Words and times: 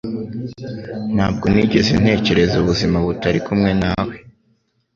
Ntabwo 1.15 1.45
nigeze 1.53 1.91
ntekereza 2.01 2.55
ubuzima 2.61 2.97
butari 3.05 3.39
kumwe 3.45 3.71
nawe. 3.81 4.15